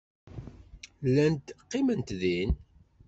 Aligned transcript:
Llant 1.11 1.45
qqiment 1.59 2.09
din. 2.21 2.49